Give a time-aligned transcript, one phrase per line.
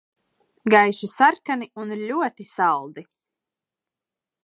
[0.73, 3.07] Gaiši sarkani un ļoti saldi.